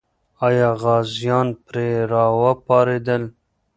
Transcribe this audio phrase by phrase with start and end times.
[0.47, 3.23] آیا غازیان پرې راوپارېدل؟